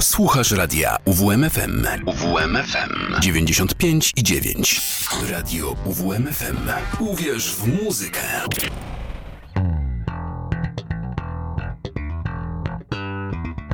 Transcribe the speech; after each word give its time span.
Słuchasz 0.00 0.50
radia 0.50 0.96
UWMFM. 1.04 1.86
UWMFM 2.06 3.20
95 3.20 4.12
i 4.16 4.22
9. 4.22 4.80
Radio 5.30 5.76
UWMFM. 5.84 6.56
Uwierz 6.98 7.54
w 7.54 7.84
muzykę. 7.84 8.20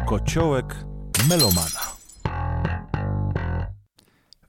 Kociołek 0.08 0.74
Melomana. 1.28 1.96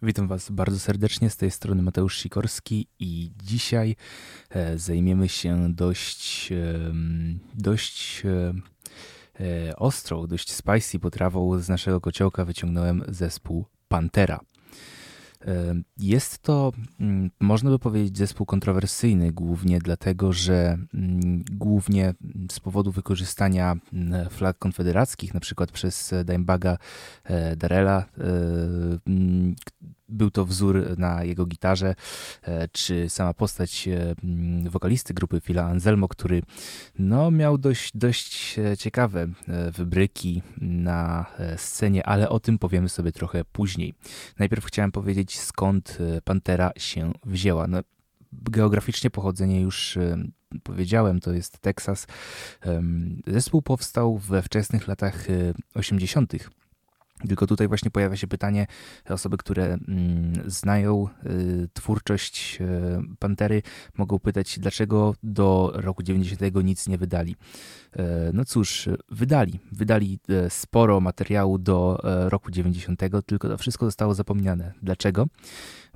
Witam 0.02 0.28
Was 0.28 0.52
bardzo 0.52 0.80
serdecznie, 0.80 1.30
z 1.30 1.38
tej 1.38 1.52
strony 1.52 1.82
Mateusz 1.82 2.18
Sikorski 2.18 2.88
i 3.00 3.32
dzisiaj 3.44 3.96
e, 4.50 4.78
zajmiemy 4.78 5.30
się 5.30 5.74
dość, 5.74 6.50
dość 7.54 8.24
ostrą, 9.78 10.28
dość 10.28 10.52
spicy 10.52 11.00
potrawą 11.00 11.60
z 11.60 11.70
naszego 11.70 12.02
kociołka 12.02 12.46
wyciągnąłem 12.46 13.04
zespół 13.08 13.66
Pantera. 13.88 14.40
E, 15.46 15.76
Jest 15.98 16.40
to, 16.40 16.72
mm, 17.00 17.32
można 17.40 17.70
by 17.70 17.80
powiedzieć, 17.80 18.18
zespół 18.18 18.46
kontrowersyjny, 18.46 19.32
głównie 19.32 19.80
dlatego, 19.80 20.34
że 20.34 20.78
mm, 20.94 21.44
głównie 21.52 22.14
z 22.52 22.60
powodu 22.60 22.92
wykorzystania 22.92 23.76
mm, 23.94 24.30
flag 24.30 24.58
konfederackich, 24.58 25.34
na 25.34 25.40
przykład 25.40 25.72
przez 25.72 26.14
Dimebaga 26.26 26.78
e, 27.24 27.56
Darela, 27.56 28.06
e, 28.18 28.24
był 30.10 30.32
to 30.32 30.46
wzór 30.46 30.98
na 30.98 31.24
jego 31.24 31.46
gitarze, 31.46 31.96
e, 32.42 32.68
czy 32.68 33.10
sama 33.10 33.34
postać 33.34 33.88
e, 33.88 34.16
mm, 34.24 34.70
wokalisty 34.70 35.14
grupy 35.14 35.42
Phila 35.42 35.64
Anselmo, 35.64 36.08
który 36.08 36.42
no, 37.00 37.32
miał 37.32 37.58
dość, 37.58 37.92
dość 37.98 38.60
e, 38.60 38.78
ciekawe 38.78 39.28
wybryki 39.74 40.42
na 40.62 41.26
scenie, 41.58 42.06
ale 42.06 42.30
o 42.30 42.40
tym 42.40 42.60
powiemy 42.60 42.90
sobie 42.90 43.12
trochę 43.12 43.46
później. 43.46 43.94
Najpierw 44.40 44.66
chciałem 44.66 44.92
powiedzieć, 44.92 45.40
skąd 45.40 45.98
Pantera 46.24 46.72
się 46.78 47.12
wzięła. 47.26 47.68
No, 47.68 47.80
geograficznie 48.32 49.10
pochodzenie 49.10 49.62
już 49.62 49.98
powiedziałem, 50.64 51.20
to 51.20 51.34
jest 51.34 51.60
Teksas. 51.60 52.08
Zespół 53.28 53.62
powstał 53.62 54.18
we 54.18 54.42
wczesnych 54.42 54.88
latach 54.88 55.30
e, 55.30 55.54
80. 55.74 56.34
Tylko 57.28 57.48
tutaj 57.48 57.68
właśnie 57.68 57.92
pojawia 57.92 58.16
się 58.16 58.28
pytanie, 58.28 58.68
osoby, 59.10 59.38
które 59.38 59.66
mm, 59.66 60.34
znają 60.46 61.08
y, 61.26 61.70
twórczość 61.74 62.58
y, 62.62 63.18
Pantery, 63.20 63.62
mogą 63.98 64.20
pytać, 64.20 64.60
dlaczego 64.60 65.16
do 65.24 65.72
roku 65.76 66.04
90 66.04 66.42
nic 66.64 66.88
nie 66.88 66.98
wydali. 66.98 67.36
E, 67.94 68.32
No 68.34 68.46
cóż, 68.46 68.90
wydali. 69.10 69.60
Wydali 69.72 70.20
e, 70.30 70.50
sporo 70.50 71.00
materiału 71.00 71.58
do 71.58 72.00
e, 72.04 72.30
roku 72.30 72.52
90, 72.52 73.00
tylko 73.26 73.50
to 73.50 73.58
wszystko 73.58 73.86
zostało 73.86 74.14
zapomniane. 74.14 74.74
Dlaczego? 74.82 75.28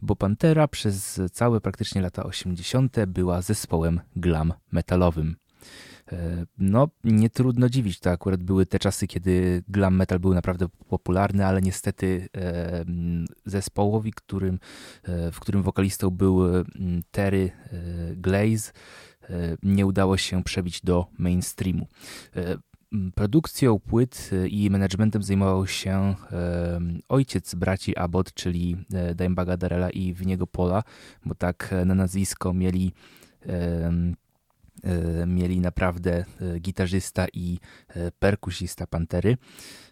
Bo 0.01 0.15
Pantera 0.15 0.67
przez 0.67 1.21
całe 1.31 1.61
praktycznie 1.61 2.01
lata 2.01 2.23
80. 2.23 3.05
była 3.07 3.41
zespołem 3.41 3.99
glam 4.15 4.53
metalowym. 4.71 5.35
E, 6.11 6.45
No, 6.57 6.89
nie 7.03 7.29
trudno 7.29 7.69
dziwić, 7.69 7.99
to 7.99 8.09
akurat 8.09 8.43
były 8.43 8.65
te 8.65 8.79
czasy, 8.79 9.07
kiedy 9.07 9.63
glam 9.67 9.95
metal 9.95 10.19
był 10.19 10.33
naprawdę 10.33 10.67
popularny, 10.89 11.45
ale 11.45 11.61
niestety 11.61 12.29
e, 12.37 12.85
zespołowi, 13.45 14.11
którym, 14.11 14.59
e, 15.03 15.31
w 15.31 15.39
którym 15.39 15.63
wokalistą 15.63 16.09
był 16.09 16.41
Terry 17.11 17.51
Glaze, 18.15 18.71
nie 19.63 19.85
udało 19.85 20.17
się 20.17 20.43
przebić 20.43 20.81
do 20.81 21.07
mainstreamu. 21.17 21.87
Produkcją 23.15 23.79
płyt 23.79 24.29
i 24.49 24.69
managementem 24.69 25.23
zajmował 25.23 25.67
się 25.67 26.15
ojciec 27.09 27.55
braci 27.55 27.97
Abbott, 27.97 28.33
czyli 28.33 28.77
Dimebaga 29.15 29.57
Darrella 29.57 29.89
i 29.89 30.13
Winiego 30.13 30.47
Pola, 30.47 30.83
bo 31.25 31.35
tak 31.35 31.75
na 31.85 31.95
nazwisko 31.95 32.53
mieli 32.53 32.93
mieli 35.27 35.59
naprawdę 35.59 36.25
e, 36.41 36.59
gitarzysta 36.59 37.25
i 37.33 37.59
e, 37.87 38.11
perkusista 38.11 38.87
Pantery. 38.87 39.37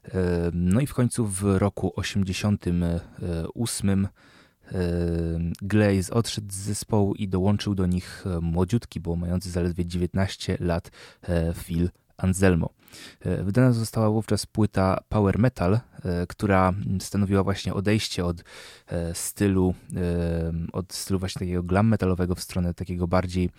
E, 0.05 0.11
No 0.53 0.81
i 0.81 0.87
w 0.87 0.93
końcu 0.93 1.25
w 1.25 1.43
roku 1.43 1.93
88 1.95 4.03
e, 4.03 4.09
Glaze 5.61 6.13
odszedł 6.13 6.51
z 6.51 6.55
zespołu 6.55 7.15
i 7.15 7.27
dołączył 7.27 7.75
do 7.75 7.85
nich 7.85 8.23
e, 8.27 8.39
młodziutki, 8.41 8.99
bo 8.99 9.15
mający 9.15 9.51
zaledwie 9.51 9.85
19 9.85 10.57
lat 10.59 10.91
e, 11.21 11.53
Phil 11.53 11.89
Anselmo. 12.19 12.69
E, 13.19 13.43
Wydana 13.43 13.71
została 13.71 14.09
wówczas 14.09 14.45
płyta 14.45 14.99
Power 15.09 15.39
Metal, 15.39 15.73
e, 15.73 16.27
która 16.27 16.73
stanowiła 16.99 17.43
właśnie 17.43 17.73
odejście 17.73 18.25
od 18.25 18.43
e, 18.87 19.15
stylu, 19.15 19.73
od 20.73 20.93
stylu 20.93 21.19
właśnie 21.19 21.39
takiego 21.39 21.63
glam 21.63 21.87
metalowego 21.87 22.35
w 22.35 22.41
stronę 22.41 22.73
takiego 22.73 23.07
bardziej, 23.07 23.49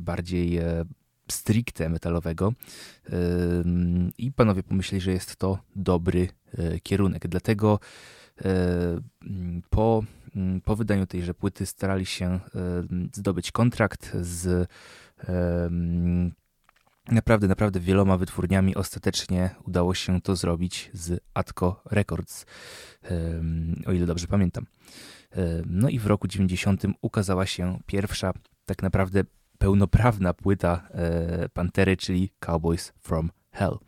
bardziej 0.00 0.60
stricte 1.30 1.88
metalowego. 1.88 2.52
I 4.18 4.32
panowie 4.32 4.62
pomyśleli, 4.62 5.00
że 5.00 5.12
jest 5.12 5.36
to 5.36 5.58
dobry 5.76 6.28
kierunek. 6.82 7.28
Dlatego 7.28 7.78
po, 9.70 10.04
po 10.64 10.76
wydaniu 10.76 11.06
tejże 11.06 11.34
płyty 11.34 11.66
starali 11.66 12.06
się 12.06 12.40
zdobyć 13.12 13.52
kontrakt 13.52 14.16
z 14.20 14.68
naprawdę, 17.12 17.48
naprawdę 17.48 17.80
wieloma 17.80 18.16
wytwórniami. 18.16 18.74
Ostatecznie 18.74 19.50
udało 19.66 19.94
się 19.94 20.20
to 20.20 20.36
zrobić 20.36 20.90
z 20.92 21.20
Atco 21.34 21.82
Records, 21.90 22.46
o 23.86 23.92
ile 23.92 24.06
dobrze 24.06 24.26
pamiętam. 24.26 24.66
No 25.66 25.88
i 25.88 25.98
w 25.98 26.06
roku 26.06 26.28
90 26.28 26.82
ukazała 27.02 27.46
się 27.46 27.78
pierwsza, 27.86 28.32
tak 28.66 28.82
naprawdę 28.82 29.24
pełnoprawna 29.58 30.34
płyta 30.34 30.88
e, 30.90 31.48
Pantery, 31.48 31.96
czyli 31.96 32.30
Cowboys 32.38 32.92
from 32.98 33.30
Hell. 33.52 33.78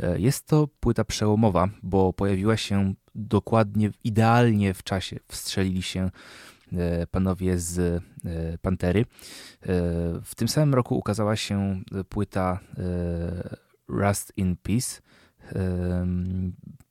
E, 0.00 0.20
Jest 0.20 0.46
to 0.46 0.68
płyta 0.80 1.04
przełomowa, 1.04 1.68
bo 1.82 2.12
pojawiła 2.12 2.56
się 2.56 2.94
dokładnie, 3.14 3.90
idealnie 4.04 4.74
w 4.74 4.82
czasie. 4.82 5.16
Wstrzelili 5.28 5.82
się 5.82 6.10
panowie 7.10 7.58
z 7.58 7.78
e, 7.78 8.00
Pantery. 8.62 9.00
E, 9.00 9.04
W 10.24 10.34
tym 10.36 10.48
samym 10.48 10.74
roku 10.74 10.98
ukazała 10.98 11.36
się 11.36 11.80
płyta 12.08 12.60
e, 12.78 13.56
Rust 13.88 14.32
in 14.36 14.56
Peace. 14.56 15.00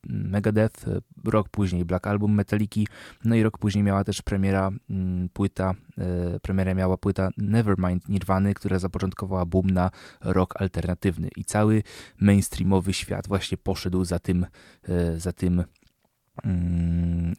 Megadeth, 0.09 0.87
e, 0.87 1.01
rok 1.25 1.49
później 1.49 1.85
Black 1.85 2.07
Album 2.07 2.33
Metaliki, 2.33 2.87
no 3.25 3.35
i 3.35 3.43
rok 3.43 3.57
później 3.57 3.83
miała 3.83 4.03
też 4.03 4.21
premiera 4.21 4.71
mm, 4.89 5.29
płyta, 5.29 5.73
e, 5.97 6.39
premierę 6.39 6.75
miała 6.75 6.97
płyta 6.97 7.29
Nevermind 7.37 8.09
Nirwany, 8.09 8.53
która 8.53 8.79
zapoczątkowała 8.79 9.45
boom 9.45 9.69
na 9.69 9.91
rock 10.21 10.61
alternatywny 10.61 11.29
i 11.35 11.45
cały 11.45 11.83
mainstreamowy 12.19 12.93
świat 12.93 13.27
właśnie 13.27 13.57
poszedł 13.57 14.05
za 14.05 14.19
tym, 14.19 14.45
e, 14.89 15.19
za 15.19 15.33
tym 15.33 15.63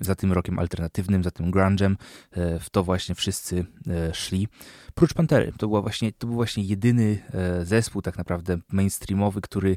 za 0.00 0.14
tym 0.14 0.32
rokiem 0.32 0.58
alternatywnym, 0.58 1.24
za 1.24 1.30
tym 1.30 1.50
grunge'em, 1.50 1.96
e, 2.30 2.58
w 2.58 2.70
to 2.70 2.84
właśnie 2.84 3.14
wszyscy 3.14 3.64
e, 3.86 4.14
szli. 4.14 4.48
Prócz 4.94 5.14
Pantery, 5.14 5.52
to, 5.58 5.68
była 5.68 5.82
właśnie, 5.82 6.12
to 6.12 6.26
był 6.26 6.36
właśnie 6.36 6.64
jedyny 6.64 7.18
e, 7.34 7.64
zespół 7.64 8.02
tak 8.02 8.18
naprawdę 8.18 8.58
mainstreamowy, 8.72 9.40
który 9.40 9.76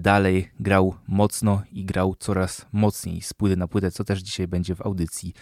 dalej 0.00 0.50
grał 0.60 0.94
mocno 1.08 1.62
i 1.72 1.84
grał 1.84 2.14
coraz 2.18 2.66
mocniej 2.72 3.22
z 3.22 3.34
płyty 3.34 3.56
na 3.56 3.68
płytę, 3.68 3.90
co 3.90 4.04
też 4.04 4.20
dzisiaj 4.20 4.48
będzie 4.48 4.74
w 4.74 4.82
audycji 4.82 5.34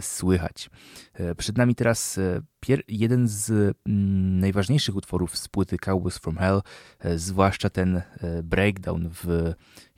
słychać. 0.00 0.70
Przed 1.36 1.58
nami 1.58 1.74
teraz 1.74 2.20
jeden 2.88 3.28
z 3.28 3.50
mm, 3.50 4.40
najważniejszych 4.40 4.96
utworów 4.96 5.36
z 5.38 5.48
płyty 5.48 5.78
Cowboys 5.78 6.18
from 6.18 6.36
Hell, 6.36 6.62
zwłaszcza 7.16 7.70
ten 7.70 8.02
breakdown 8.42 9.10
w 9.24 9.54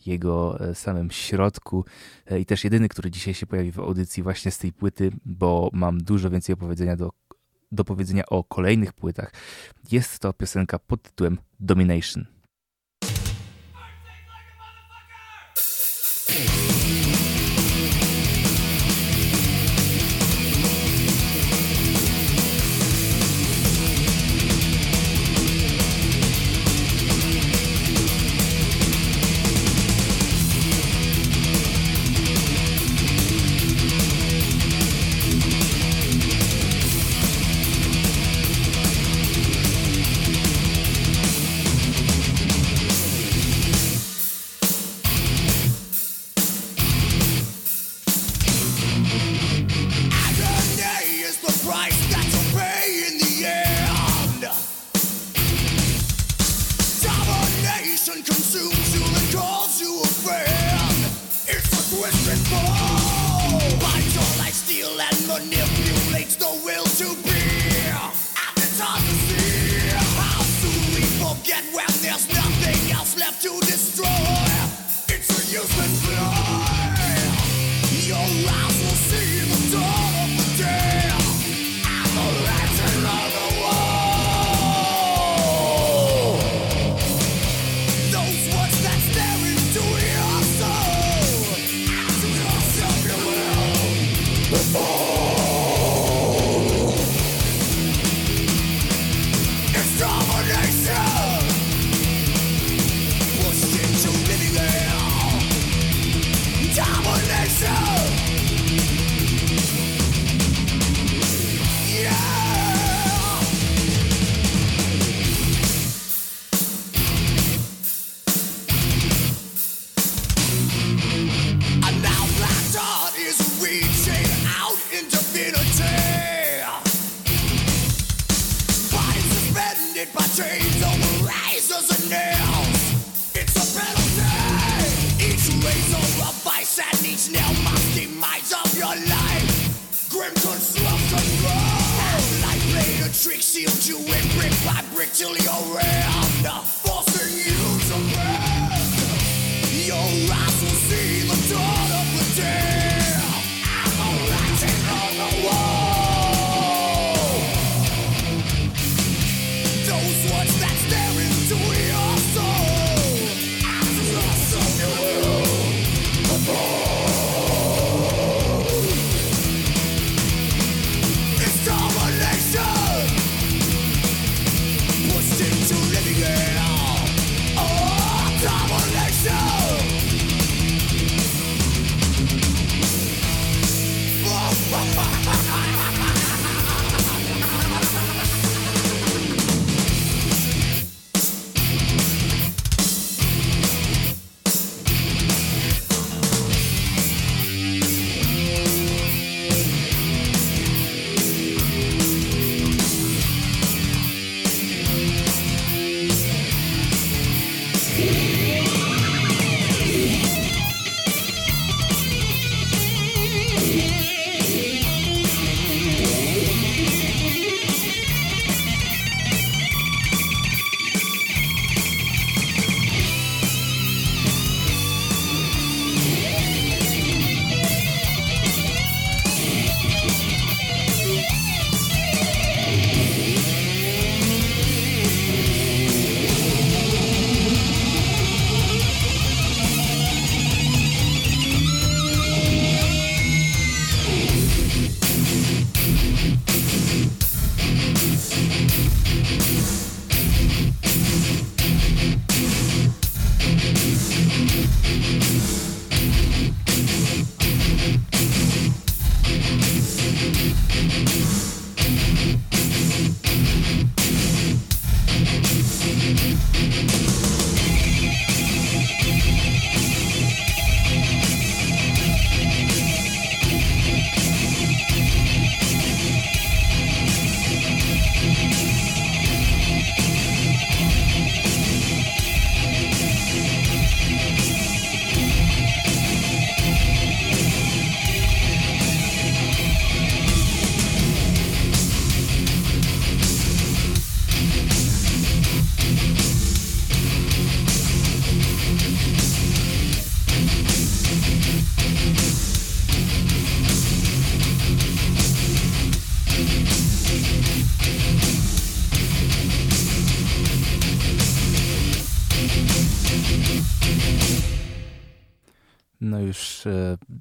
jego 0.07 0.61
e, 0.61 0.75
samym 0.75 1.11
środku 1.11 1.85
e, 2.27 2.41
i 2.41 2.47
też 2.47 2.65
jedyny, 2.65 2.89
który 2.89 3.11
dzisiaj 3.11 3.35
się 3.35 3.47
pojawi 3.47 3.73
w 3.73 3.79
audycji 3.79 4.23
właśnie 4.23 4.51
z 4.51 4.59
tej 4.59 4.73
płyty, 4.73 5.11
bo 5.25 5.71
mam 5.73 5.99
dużo 5.99 6.31
więcej 6.31 6.53
opowiedzenia 6.53 6.97
do, 6.97 7.11
do 7.73 7.85
powiedzenia 7.85 8.27
o 8.27 8.45
kolejnych 8.45 8.93
płytach. 8.93 9.33
Jest 9.93 10.19
to 10.19 10.33
piosenka 10.33 10.79
pod 10.79 11.03
tytułem 11.03 11.39
Domination. 11.61 12.25
Domination 16.33 16.72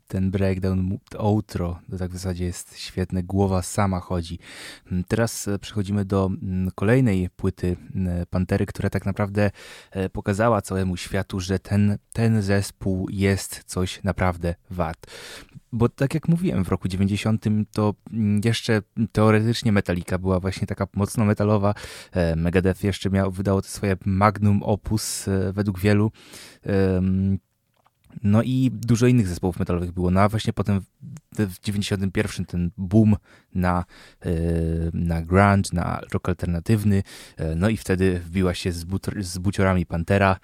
ten 0.08 0.32
breakdown, 0.32 0.98
outro, 1.18 1.80
to 1.92 1.98
tak 1.98 2.12
w 2.12 2.14
zasadzie 2.14 2.46
jest 2.46 2.78
świetne, 2.78 3.24
głowa 3.24 3.62
sama 3.62 4.00
chodzi. 4.00 4.40
Mm, 4.92 5.04
teraz 5.04 5.48
e, 5.48 5.60
przechodzimy 5.60 6.06
do 6.06 6.26
mm, 6.26 6.72
kolejnej 6.76 7.30
płyty 7.30 7.78
mm, 7.96 8.26
Pantery, 8.30 8.66
która 8.66 8.90
tak 8.90 9.06
naprawdę 9.06 9.52
e, 9.92 10.10
pokazała 10.10 10.62
całemu 10.62 10.98
światu, 10.98 11.40
że 11.40 11.60
ten, 11.60 11.98
ten 12.14 12.42
zespół 12.42 13.08
jest 13.10 13.64
coś 13.66 14.04
naprawdę 14.04 14.56
wart. 14.70 15.08
Bo 15.72 15.90
tak 15.90 16.14
jak 16.14 16.28
mówiłem, 16.28 16.64
w 16.64 16.70
roku 16.70 16.88
90 16.88 17.46
to 17.72 17.94
jeszcze 18.46 18.82
teoretycznie 19.12 19.72
Metallica 19.72 20.18
była 20.18 20.40
właśnie 20.40 20.68
taka 20.68 20.88
mocno 20.96 21.26
metalowa. 21.26 21.74
E, 22.12 22.36
Megadeth 22.36 22.84
jeszcze 22.84 23.10
miał, 23.10 23.32
wydało 23.32 23.62
swoje 23.62 23.96
magnum 24.06 24.64
opus 24.64 25.26
według 25.54 25.80
wielu. 25.80 26.12
No 28.24 28.44
i 28.44 28.72
dużo 28.74 29.08
innych 29.08 29.28
zespołów 29.28 29.60
metalowych 29.60 29.92
było. 29.92 30.12
No 30.12 30.20
a 30.22 30.30
właśnie 30.30 30.54
potem 30.54 30.82
w 31.40 31.60
91 31.60 32.46
ten 32.46 32.72
boom 32.78 33.16
na, 33.56 33.86
na 34.94 35.22
grunge, 35.22 35.70
na 35.74 36.02
rock 36.14 36.30
alternatywny, 36.30 37.04
no 37.56 37.70
i 37.70 37.78
wtedy 37.78 38.20
wbiła 38.20 38.54
się 38.54 38.72
z, 38.72 38.84
but, 38.84 39.08
z 39.20 39.38
buciorami 39.38 39.86
Pantera 39.86 40.40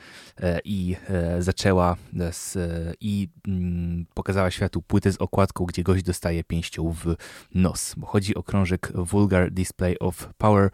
i 0.63 0.95
zaczęła 1.39 1.95
z, 2.31 2.57
i 3.01 3.29
mm, 3.47 4.05
pokazała 4.13 4.51
światu 4.51 4.81
płytę 4.81 5.11
z 5.11 5.17
okładką, 5.17 5.65
gdzie 5.65 5.83
gość 5.83 6.03
dostaje 6.03 6.43
pięścią 6.43 6.91
w 6.91 7.15
nos, 7.55 7.93
bo 7.97 8.07
chodzi 8.07 8.35
o 8.35 8.43
krążek 8.43 8.91
Vulgar 8.95 9.51
Display 9.51 9.99
of 9.99 10.29
Power 10.37 10.69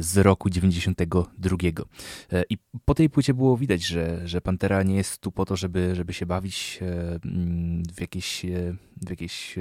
z 0.00 0.16
roku 0.16 0.50
92. 0.50 1.56
I 2.50 2.58
po 2.84 2.94
tej 2.94 3.10
płycie 3.10 3.34
było 3.34 3.56
widać, 3.56 3.84
że, 3.84 4.28
że 4.28 4.40
Pantera 4.40 4.82
nie 4.82 4.96
jest 4.96 5.18
tu 5.18 5.32
po 5.32 5.44
to, 5.44 5.56
żeby, 5.56 5.94
żeby 5.94 6.12
się 6.12 6.26
bawić 6.26 6.78
mm, 6.82 7.82
w 7.96 8.00
jakieś, 8.00 8.46
w 9.06 9.10
jakieś 9.10 9.54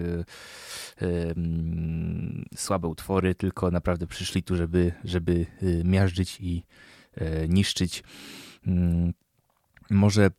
mm, 1.02 2.46
słabe 2.56 2.88
utwory, 2.88 3.36
tylko 3.36 3.72
naprawdę 3.72 4.08
przyszli 4.08 4.44
tu, 4.44 4.56
żeby, 4.56 4.92
żeby 5.04 5.46
y, 5.64 5.82
miażdżyć 5.86 6.38
i 6.42 6.64
e, 7.16 7.48
niszczyć. 7.48 8.04
Mm, 8.68 9.14
może 9.90 10.30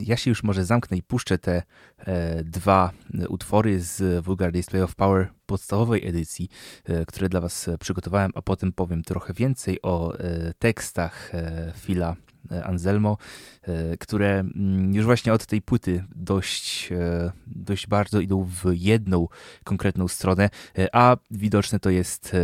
ja 0.00 0.16
się 0.16 0.30
już 0.30 0.42
może 0.42 0.64
zamknę 0.64 0.96
i 0.96 1.02
puszczę 1.02 1.38
te 1.38 1.62
e, 1.98 2.44
dwa 2.44 2.92
utwory 3.28 3.80
z 3.80 4.24
Vulgar 4.24 4.52
Display 4.52 4.82
of 4.82 4.94
Power 4.94 5.28
podstawowej 5.46 6.06
edycji, 6.06 6.48
e, 6.84 7.06
które 7.06 7.28
dla 7.28 7.40
Was 7.40 7.70
przygotowałem, 7.80 8.30
a 8.34 8.42
potem 8.42 8.72
powiem 8.72 9.02
trochę 9.02 9.34
więcej 9.34 9.82
o 9.82 10.18
e, 10.18 10.54
tekstach 10.58 11.34
e, 11.34 11.72
Phila 11.76 12.16
Anselmo, 12.64 13.16
e, 13.62 13.96
które 13.96 14.38
mm, 14.38 14.94
już 14.94 15.04
właśnie 15.04 15.32
od 15.32 15.46
tej 15.46 15.62
płyty 15.62 16.04
dość, 16.16 16.92
e, 16.92 17.32
dość 17.46 17.86
bardzo 17.86 18.20
idą 18.20 18.44
w 18.44 18.64
jedną 18.72 19.28
konkretną 19.64 20.08
stronę, 20.08 20.50
e, 20.78 20.88
a 20.96 21.16
widoczne 21.30 21.80
to 21.80 21.90
jest 21.90 22.36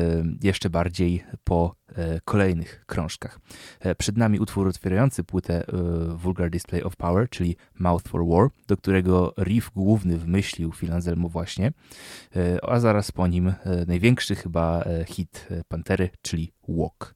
jeszcze 0.42 0.70
bardziej 0.70 1.24
po 1.44 1.76
kolejnych 2.24 2.84
krążkach. 2.86 3.40
Przed 3.98 4.16
nami 4.16 4.40
utwór 4.40 4.68
otwierający 4.68 5.24
płytę 5.24 5.64
Vulgar 6.16 6.50
Display 6.50 6.82
of 6.82 6.96
Power, 6.96 7.28
czyli 7.30 7.56
Mouth 7.78 8.08
for 8.08 8.26
War, 8.26 8.48
do 8.66 8.76
którego 8.76 9.34
riff 9.38 9.70
główny 9.74 10.18
wymyślił 10.18 10.72
Phil 10.72 10.92
Anselmo 10.92 11.28
właśnie, 11.28 11.72
a 12.62 12.80
zaraz 12.80 13.12
po 13.12 13.26
nim 13.26 13.54
największy 13.86 14.34
chyba 14.34 14.84
hit 15.06 15.48
Pantery, 15.68 16.10
czyli 16.22 16.52
Walk. 16.68 17.15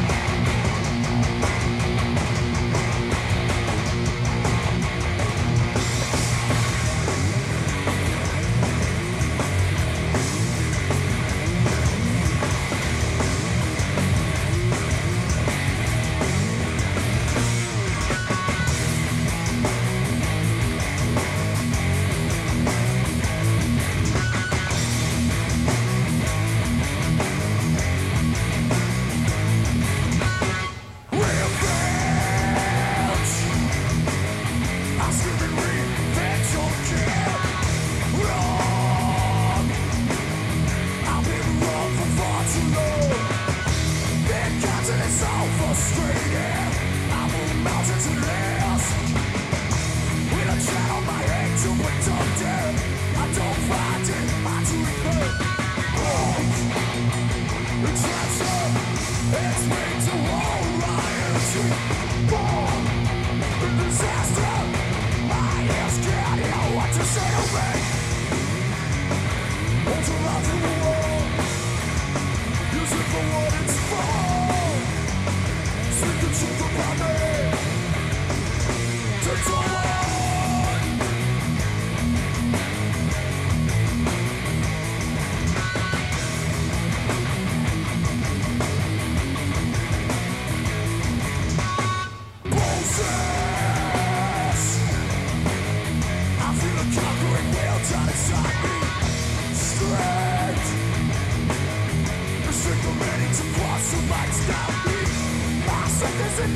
But 106.37 106.47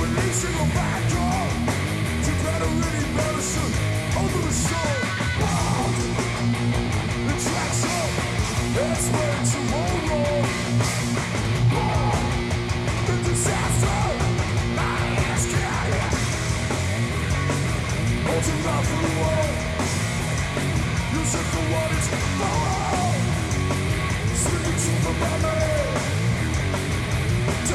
we're 0.00 0.06
losing 0.08 0.54
our 0.54 0.66
back, 0.74 1.02
To 2.24 3.91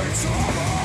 It's 0.10 0.26
over. 0.26 0.77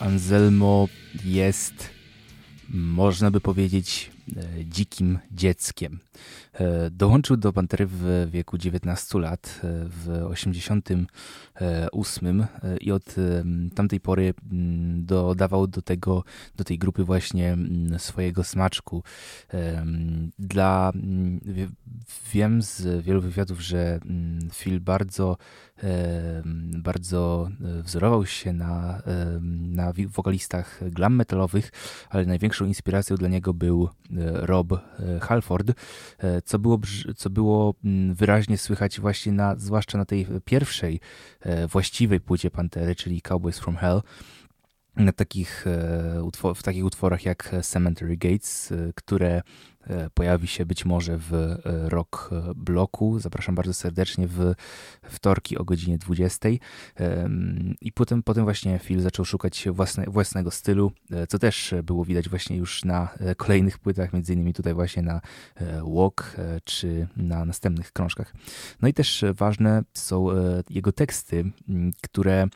Anselmo 0.00 0.88
jest, 1.24 1.74
można 2.68 3.30
by 3.30 3.40
powiedzieć, 3.40 4.10
e, 4.36 4.64
dzikim 4.64 5.18
dzieckiem. 5.30 5.98
E, 6.62 6.90
dołączył 6.90 7.36
do 7.36 7.52
Pantery 7.52 7.86
w 7.86 8.28
wieku 8.30 8.58
19 8.58 9.18
lat, 9.18 9.60
e, 9.64 9.68
w 9.88 10.26
88 10.30 12.46
i 12.80 12.92
od 12.92 13.14
tamtej 13.74 14.00
pory 14.00 14.34
dodawał 14.96 15.66
do 15.66 15.82
tego, 15.82 16.24
do 16.56 16.64
tej 16.64 16.78
grupy 16.78 17.04
właśnie 17.04 17.56
swojego 17.98 18.44
smaczku. 18.44 19.02
Dla, 20.38 20.92
wiem 22.32 22.62
z 22.62 23.04
wielu 23.04 23.20
wywiadów, 23.20 23.60
że 23.60 24.00
Phil 24.52 24.80
bardzo 24.80 25.36
bardzo 26.78 27.48
e, 27.78 27.82
wzorował 27.82 28.26
się 28.26 28.52
na, 28.52 29.02
na 29.50 29.92
wokalistach 30.08 30.80
glam 30.90 31.14
metalowych, 31.14 31.70
ale 32.10 32.26
największą 32.26 32.66
inspiracją 32.66 33.16
dla 33.16 33.28
niego 33.28 33.54
był 33.54 33.88
e, 33.88 34.46
Rob 34.46 34.72
e, 34.72 34.80
Halford, 35.20 35.72
co 36.52 36.58
było, 36.58 36.80
co 37.16 37.30
było 37.30 37.74
wyraźnie 38.12 38.58
słychać 38.58 39.00
właśnie 39.00 39.32
na, 39.32 39.56
zwłaszcza 39.56 39.98
na 39.98 40.04
tej 40.04 40.26
pierwszej 40.44 41.00
właściwej 41.68 42.20
płycie 42.20 42.50
Pantery, 42.50 42.94
czyli 42.94 43.22
Cowboys 43.22 43.58
from 43.58 43.76
Hell, 43.76 44.02
na 44.96 45.12
takich, 45.12 45.64
w 46.54 46.62
takich 46.62 46.84
utworach 46.84 47.24
jak 47.24 47.54
Cemetery 47.62 48.16
Gates, 48.16 48.72
które 48.94 49.36
E, 49.36 49.42
pojawi 50.14 50.48
się 50.48 50.66
być 50.66 50.84
może 50.84 51.18
w 51.18 51.34
e, 51.34 51.58
Rock 51.88 52.30
Bloku. 52.56 53.18
Zapraszam 53.18 53.54
bardzo 53.54 53.74
serdecznie 53.74 54.28
w 54.28 54.54
wtorki 55.02 55.58
o 55.58 55.64
godzinie 55.64 55.98
20. 55.98 56.48
I 57.80 57.92
potem, 57.92 58.22
potem 58.22 58.44
właśnie 58.44 58.78
Phil 58.78 59.00
zaczął 59.00 59.24
szukać 59.24 59.68
własne, 59.72 60.04
własnego 60.04 60.50
stylu, 60.50 60.92
e, 61.10 61.26
co 61.26 61.38
też 61.38 61.74
było 61.82 62.04
widać 62.04 62.28
właśnie 62.28 62.56
już 62.56 62.84
na 62.84 63.08
kolejnych 63.36 63.78
płytach, 63.78 64.12
między 64.12 64.32
innymi 64.32 64.54
tutaj 64.54 64.74
właśnie 64.74 65.02
na 65.02 65.20
Walk 65.96 66.36
czy 66.64 67.08
na 67.16 67.44
następnych 67.44 67.92
krążkach. 67.92 68.34
No 68.82 68.88
i 68.88 68.94
też 68.94 69.24
ważne 69.34 69.82
są 69.94 70.26
jego 70.70 70.92
teksty, 70.92 71.44
które 72.02 72.46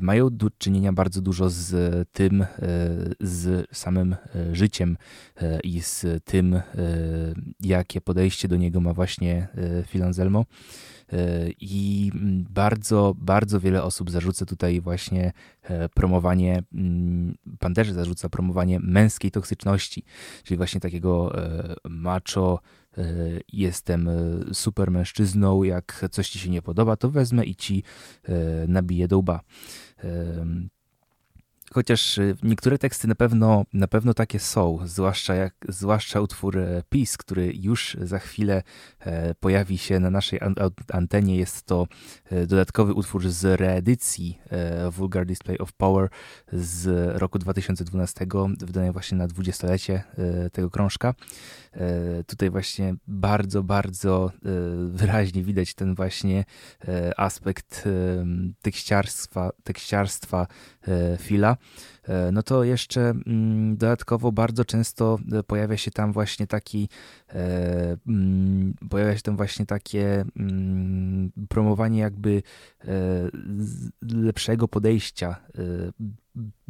mają 0.00 0.30
do 0.30 0.50
czynienia 0.58 0.92
bardzo 0.92 1.20
dużo 1.20 1.50
z 1.50 1.74
tym, 2.12 2.46
z 3.20 3.66
samym 3.76 4.16
życiem 4.52 4.96
i 5.64 5.80
z 5.80 6.24
tym, 6.24 6.60
jakie 7.60 8.00
podejście 8.00 8.48
do 8.48 8.56
niego 8.56 8.80
ma 8.80 8.92
właśnie 8.92 9.48
Phil 9.86 10.02
Anselmo. 10.02 10.44
I 11.60 12.10
bardzo, 12.50 13.14
bardzo 13.16 13.60
wiele 13.60 13.82
osób 13.82 14.10
zarzuca 14.10 14.46
tutaj 14.46 14.80
właśnie 14.80 15.32
promowanie, 15.94 16.62
Panderze 17.58 17.94
zarzuca 17.94 18.28
promowanie 18.28 18.80
męskiej 18.80 19.30
toksyczności, 19.30 20.04
czyli 20.44 20.56
właśnie 20.56 20.80
takiego 20.80 21.36
macho, 21.84 22.60
jestem 23.52 24.08
super 24.52 24.90
mężczyzną, 24.90 25.62
jak 25.62 26.04
coś 26.10 26.28
ci 26.28 26.38
się 26.38 26.50
nie 26.50 26.62
podoba, 26.62 26.96
to 26.96 27.10
wezmę 27.10 27.44
i 27.44 27.56
ci 27.56 27.82
nabiję 28.68 29.08
do 29.08 29.18
łba. 29.18 29.40
Chociaż 31.74 32.20
niektóre 32.42 32.78
teksty 32.78 33.08
na 33.08 33.14
pewno, 33.14 33.64
na 33.72 33.88
pewno 33.88 34.14
takie 34.14 34.38
są, 34.38 34.78
zwłaszcza, 34.84 35.34
jak, 35.34 35.54
zwłaszcza 35.68 36.20
utwór 36.20 36.58
e, 36.58 36.82
PiS, 36.88 37.16
który 37.16 37.52
już 37.54 37.96
za 38.00 38.18
chwilę 38.18 38.62
e, 39.00 39.34
pojawi 39.34 39.78
się 39.78 40.00
na 40.00 40.10
naszej 40.10 40.40
antenie. 40.92 41.36
Jest 41.36 41.62
to 41.62 41.86
e, 42.30 42.46
dodatkowy 42.46 42.94
utwór 42.94 43.28
z 43.28 43.60
reedycji 43.60 44.38
Vulgar 44.90 45.26
Display 45.26 45.58
of 45.58 45.72
Power 45.72 46.08
z 46.52 46.86
roku 47.20 47.38
2012, 47.38 48.26
wydany 48.60 48.92
właśnie 48.92 49.18
na 49.18 49.26
dwudziestolecie 49.26 50.02
tego 50.52 50.70
krążka. 50.70 51.14
Tutaj 52.26 52.50
właśnie 52.50 52.94
bardzo, 53.06 53.62
bardzo 53.62 54.32
wyraźnie 54.88 55.42
widać 55.42 55.74
ten 55.74 55.94
właśnie 55.94 56.44
aspekt 57.16 57.88
tekściarstwa, 58.62 59.50
tekściarstwa 59.64 60.46
Fila. 61.18 61.56
E, 62.08 62.32
no 62.32 62.42
to 62.42 62.64
jeszcze 62.64 63.00
mm, 63.00 63.76
dodatkowo 63.76 64.32
bardzo 64.32 64.64
często 64.64 65.18
e, 65.32 65.42
pojawia 65.42 65.76
się 65.76 65.90
tam 65.90 66.12
właśnie 66.12 66.46
taki 66.46 66.88
e, 67.28 67.96
mm, 68.06 68.74
pojawia 68.90 69.16
się 69.16 69.22
tam 69.22 69.36
właśnie 69.36 69.66
takie 69.66 70.24
mm, 70.36 71.32
promowanie 71.48 72.00
jakby 72.00 72.42
lepszego 74.02 74.68
podejścia 74.68 75.36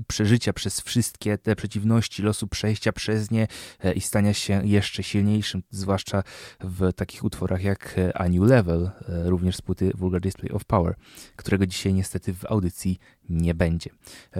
przeżycia 0.06 0.52
przez 0.52 0.80
wszystkie 0.80 1.38
te 1.38 1.56
przeciwności 1.56 2.22
losu, 2.22 2.48
przejścia 2.48 2.92
przez 2.92 3.30
nie 3.30 3.46
i 3.94 4.00
stania 4.00 4.34
się 4.34 4.66
jeszcze 4.66 5.02
silniejszym, 5.02 5.62
zwłaszcza 5.70 6.22
w 6.60 6.92
takich 6.92 7.24
utworach 7.24 7.62
jak 7.62 7.94
A 8.14 8.28
New 8.28 8.48
Level, 8.48 8.90
również 9.24 9.56
z 9.56 9.62
płyty 9.62 9.92
Vulgar 9.94 10.20
Display 10.20 10.50
of 10.52 10.64
Power, 10.64 10.94
którego 11.36 11.66
dzisiaj 11.66 11.94
niestety 11.94 12.34
w 12.34 12.44
audycji 12.44 12.98
nie 13.28 13.54
będzie. 13.54 13.90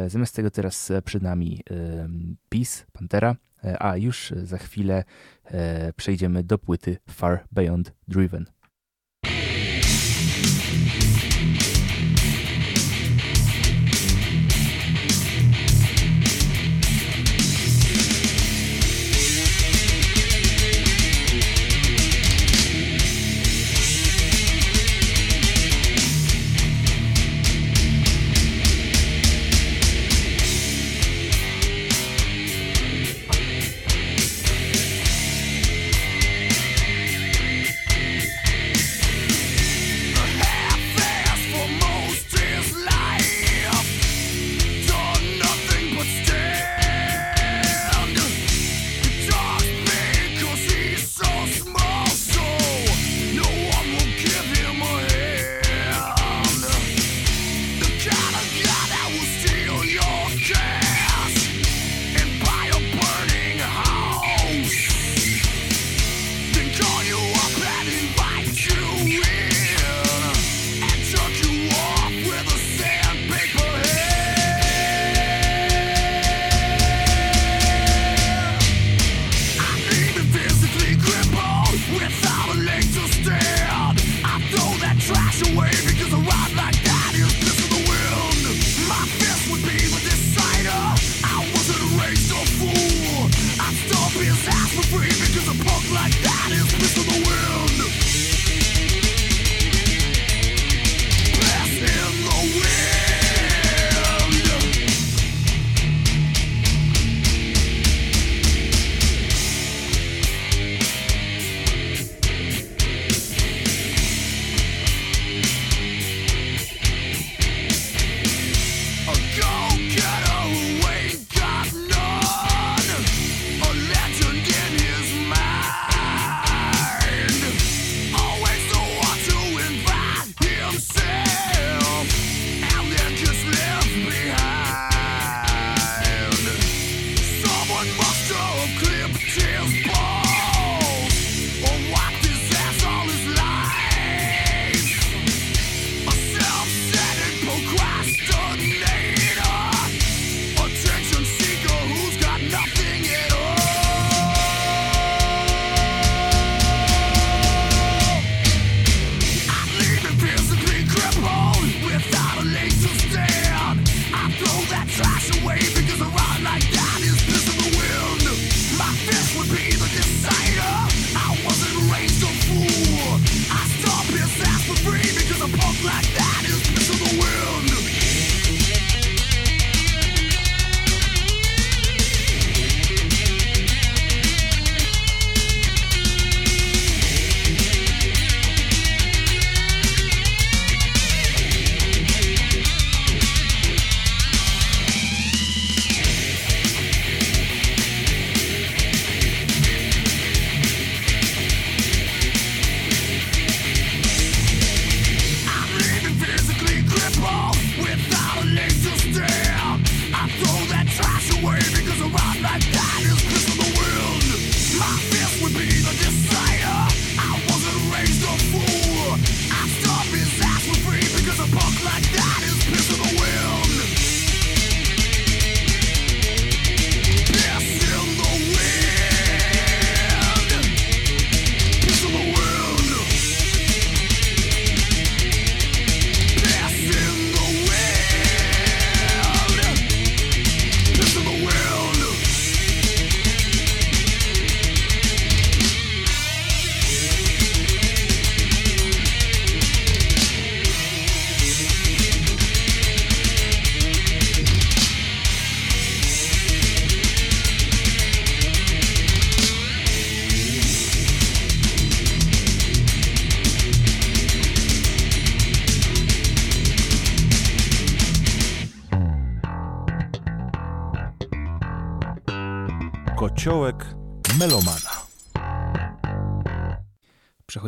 Zamiast 0.07 0.37
tego 0.37 0.51
teraz 0.51 0.93
przed 1.05 1.23
nami 1.23 1.61
Peace, 2.49 2.85
Pantera, 2.93 3.37
e, 3.65 3.83
a 3.83 3.97
już 3.97 4.33
za 4.43 4.59
chwilę 4.59 5.05
e, 5.45 5.93
przejdziemy 5.93 6.45
do 6.45 6.59
płyty 6.59 6.99
Far 7.11 7.45
Beyond 7.53 7.93
Driven. 8.09 8.47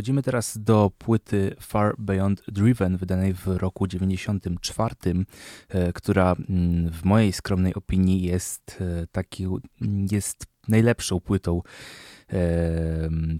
Przechodzimy 0.05 0.23
teraz 0.23 0.59
do 0.59 0.91
płyty 0.99 1.57
Far 1.61 1.95
Beyond 1.99 2.43
Driven, 2.49 2.97
wydanej 2.97 3.35
w 3.35 3.47
roku 3.47 3.87
94, 3.87 4.95
e, 5.69 5.93
która 5.93 6.37
mm, 6.49 6.91
w 6.91 7.05
mojej 7.05 7.33
skromnej 7.33 7.75
opinii 7.75 8.23
jest 8.23 8.79
e, 8.81 9.07
taki, 9.07 9.47
jest 10.11 10.47
najlepszą 10.69 11.21
płytą 11.21 11.63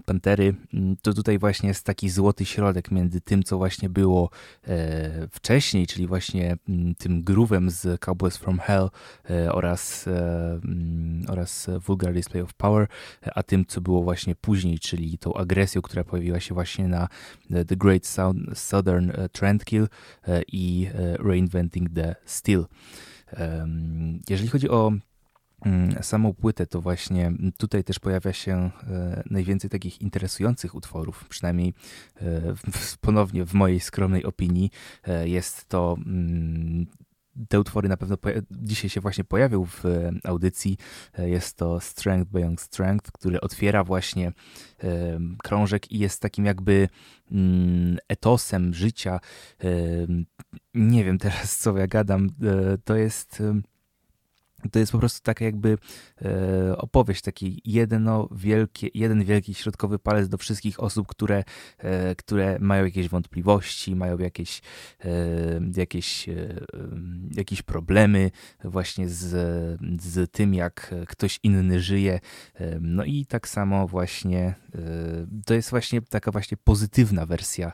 Pantery, 0.05 0.55
mm, 0.73 0.95
to 1.01 1.13
tutaj 1.13 1.39
właśnie 1.39 1.69
jest 1.69 1.85
taki 1.85 2.09
złoty 2.09 2.45
środek 2.45 2.91
między 2.91 3.21
tym, 3.21 3.43
co 3.43 3.57
właśnie 3.57 3.89
było 3.89 4.29
e, 4.67 5.27
wcześniej, 5.31 5.87
czyli 5.87 6.07
właśnie 6.07 6.57
mm, 6.69 6.95
tym 6.95 7.23
groovem 7.23 7.69
z 7.69 7.99
Cowboys 8.01 8.37
from 8.37 8.59
Hell 8.59 8.89
e, 9.29 9.51
oraz, 9.51 10.07
e, 10.07 10.11
mm, 10.63 11.25
oraz 11.27 11.69
Vulgar 11.85 12.13
Display 12.13 12.43
of 12.43 12.53
Power, 12.53 12.87
a 13.35 13.43
tym, 13.43 13.65
co 13.65 13.81
było 13.81 14.03
właśnie 14.03 14.35
później, 14.35 14.79
czyli 14.79 15.17
tą 15.17 15.33
agresją, 15.33 15.81
która 15.81 16.03
pojawiła 16.03 16.39
się 16.39 16.53
właśnie 16.53 16.87
na 16.87 17.07
The 17.49 17.75
Great 17.75 18.07
Southern 18.53 19.11
Trendkill 19.31 19.87
i 20.47 20.87
Reinventing 21.19 21.89
the 21.95 22.15
Steel. 22.25 22.65
Jeżeli 24.29 24.49
chodzi 24.49 24.69
o 24.69 24.91
samą 26.01 26.33
płytę, 26.33 26.67
to 26.67 26.81
właśnie 26.81 27.31
tutaj 27.57 27.83
też 27.83 27.99
pojawia 27.99 28.33
się 28.33 28.71
e, 28.87 29.23
najwięcej 29.29 29.69
takich 29.69 30.01
interesujących 30.01 30.75
utworów, 30.75 31.25
przynajmniej 31.29 31.73
e, 32.21 32.41
ponownie 33.01 33.45
w 33.45 33.53
mojej 33.53 33.79
skromnej 33.79 34.25
opinii 34.25 34.71
e, 35.07 35.29
jest 35.29 35.65
to 35.65 35.95
mm, 36.05 36.85
te 37.49 37.59
utwory 37.59 37.89
na 37.89 37.97
pewno 37.97 38.17
dzisiaj 38.51 38.89
się 38.89 39.01
właśnie 39.01 39.23
pojawił 39.23 39.65
w 39.65 39.83
audycji. 40.23 40.77
Jest 41.17 41.57
to 41.57 41.79
Strength 41.79 42.31
Beyond 42.31 42.61
Strength, 42.61 43.11
który 43.11 43.41
otwiera 43.41 43.83
właśnie 43.83 44.31
krążek 45.43 45.91
i 45.91 45.99
jest 45.99 46.21
takim 46.21 46.45
jakby 46.45 46.89
mm, 47.31 47.97
etosem 48.07 48.73
życia. 48.73 49.19
Nie 50.73 51.03
wiem 51.03 51.17
teraz, 51.17 51.57
co 51.57 51.77
ja 51.77 51.87
gadam. 51.87 52.29
To 52.85 52.95
jest 52.95 53.41
to 54.71 54.79
jest 54.79 54.91
po 54.91 54.99
prostu 54.99 55.23
taka 55.23 55.45
jakby 55.45 55.77
e, 56.21 56.77
opowieść, 56.77 57.21
taki 57.21 57.61
jedno 57.65 58.29
wielkie, 58.31 58.89
jeden 58.93 59.23
wielki 59.23 59.53
środkowy 59.53 59.99
palec 59.99 60.29
do 60.29 60.37
wszystkich 60.37 60.79
osób, 60.79 61.07
które, 61.07 61.43
e, 61.77 62.15
które 62.15 62.57
mają 62.59 62.85
jakieś 62.85 63.09
wątpliwości, 63.09 63.95
mają 63.95 64.17
jakieś, 64.17 64.61
e, 65.05 65.09
jakieś, 65.77 66.29
e, 66.29 66.33
jakieś 67.35 67.61
problemy 67.61 68.31
właśnie 68.63 69.09
z, 69.09 69.25
z 70.01 70.31
tym, 70.31 70.53
jak 70.53 70.95
ktoś 71.07 71.39
inny 71.43 71.79
żyje. 71.79 72.19
E, 72.55 72.79
no 72.81 73.03
i 73.03 73.25
tak 73.25 73.47
samo 73.47 73.87
właśnie 73.87 74.55
e, 74.75 74.81
to 75.45 75.53
jest 75.53 75.69
właśnie 75.69 76.01
taka 76.01 76.31
właśnie 76.31 76.57
pozytywna 76.57 77.25
wersja 77.25 77.71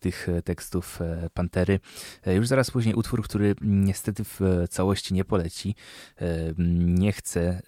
tych 0.00 0.26
tekstów 0.44 0.98
Pantery. 1.34 1.80
Już 2.26 2.48
zaraz 2.48 2.70
później 2.70 2.94
utwór, 2.94 3.22
który 3.22 3.54
niestety 3.60 4.24
w 4.24 4.40
całości 4.70 5.14
nie 5.14 5.24
poleci, 5.24 5.74
nie 6.98 7.12
chcę. 7.12 7.62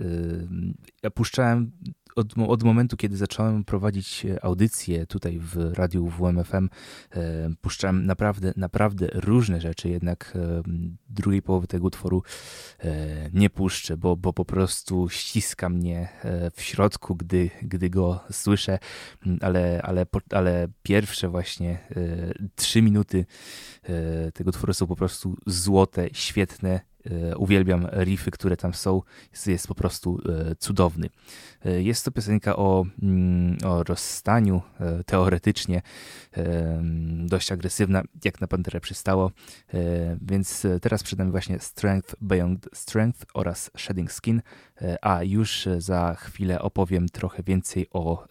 Ja 1.03 1.11
puszczałem 1.11 1.73
od, 2.17 2.39
od, 2.39 2.63
momentu, 2.63 2.97
kiedy 2.97 3.17
zacząłem 3.17 3.65
prowadzić 3.65 4.27
audycje 4.43 5.07
tutaj 5.07 5.39
w 5.39 5.57
radiu 5.75 6.07
WMFM, 6.07 6.69
puszczałem 7.61 8.07
naprawdę, 8.07 8.53
naprawdę 8.57 9.07
różne 9.13 9.61
rzeczy, 9.61 9.89
jednak 9.89 10.39
drugiej 11.13 11.43
połowy 11.43 11.67
tego 11.67 11.87
utworu 11.87 12.23
e, 12.79 13.31
nie 13.33 13.51
puszczę, 13.51 13.97
bo, 13.97 14.17
bo 14.17 14.33
po 14.33 14.45
prostu 14.45 15.09
ściska 15.09 15.69
mnie 15.69 16.09
e, 16.25 16.51
w 16.51 16.63
środku, 16.63 17.15
gdy, 17.17 17.51
gdy 17.63 17.91
go 17.91 18.21
słyszę, 18.31 18.79
ale, 19.41 19.83
ale, 19.83 20.07
ale 20.31 20.69
pierwsze 20.83 21.29
właśnie 21.29 21.71
e, 21.71 22.49
trzy 22.55 22.83
minuty 22.83 23.27
tego 24.35 24.49
utworu 24.49 24.75
są 24.75 24.87
po 24.87 24.97
prostu 24.97 25.37
złote, 25.47 26.09
świetne, 26.13 26.81
E, 26.92 26.92
uwielbiam 27.37 27.87
riffy, 27.93 28.31
które 28.31 28.57
tam 28.57 28.75
są. 28.75 29.03
Jest, 29.33 29.47
jest 29.47 29.69
po 29.69 29.75
prostu 29.75 30.21
e, 30.51 30.55
cudowny. 30.55 31.09
E, 31.65 31.83
jest 31.83 32.05
to 32.05 32.11
piosenka 32.11 32.57
o, 32.57 32.85
mm, 33.03 33.59
o 33.65 33.83
rozstaniu, 33.83 34.63
teoretycznie 35.07 35.83
dość 37.25 37.53
agresywna, 37.53 38.03
jak 38.25 38.41
na 38.41 38.47
Panterę 38.47 38.81
przystało. 38.81 39.31
Więc 40.21 40.67
teraz 40.83 41.03
przed 41.03 41.19
nami 41.19 41.31
właśnie 41.31 41.59
Strength 41.59 42.17
Beyond 42.21 42.69
Strength 42.75 43.27
oraz 43.35 43.71
Shedding 43.77 44.13
Skin, 44.13 44.43
a 45.03 45.23
już 45.23 45.69
za 45.79 46.15
chwilę 46.15 46.63
opowiem 46.63 47.09
trochę 47.09 47.43
więcej 47.43 47.87
o 47.91 48.27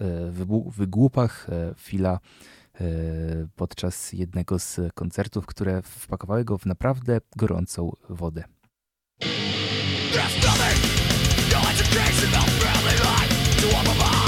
wygłupach 0.78 1.48
Fila 1.78 2.20
podczas 3.56 4.14
jednego 4.14 4.60
z 4.60 4.80
koncertów, 4.94 5.46
które 5.46 5.82
wpakowały 5.82 6.46
go 6.46 6.58
w 6.58 6.66
naprawdę 6.66 7.22
gorącą 7.36 7.92
wodę. 8.10 8.44
There's 10.12 10.36
nothing, 10.44 10.78
no 11.52 11.60
education, 11.70 12.32
no 12.32 12.42
family 12.60 12.98
life 13.00 13.58
To 13.62 13.68
all 13.78 13.90
of 13.90 14.02
us, 14.02 14.21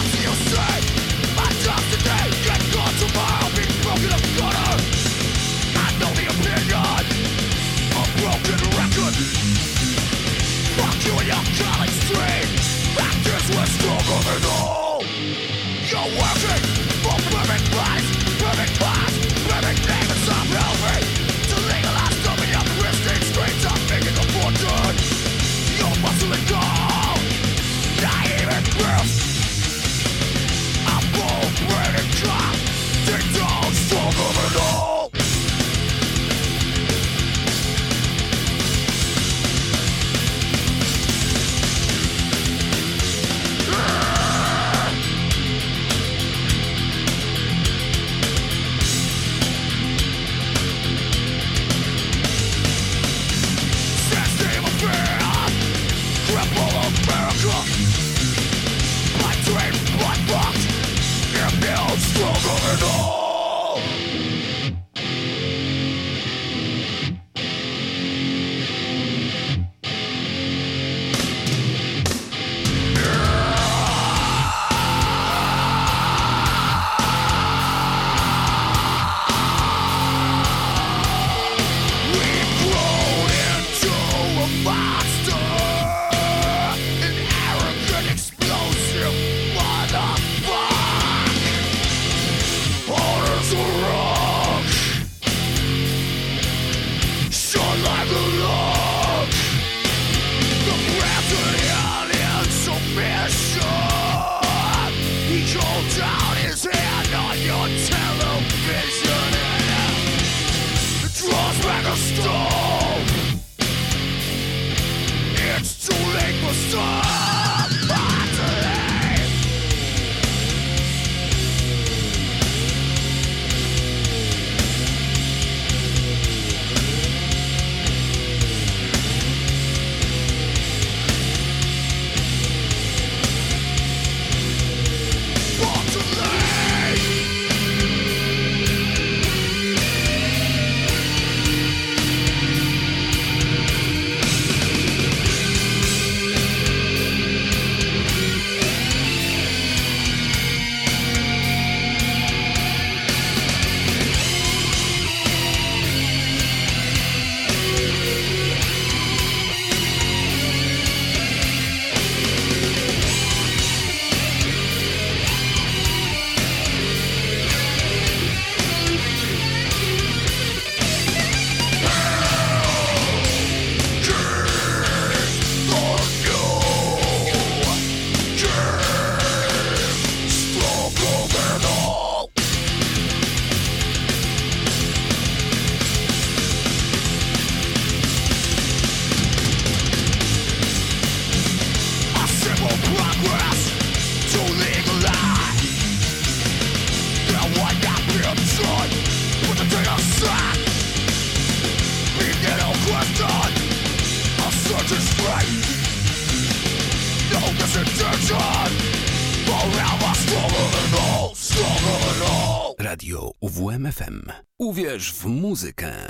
UWMFM. 213.41 214.21
Uwierz 214.59 215.13
w 215.13 215.25
muzykę. 215.25 216.09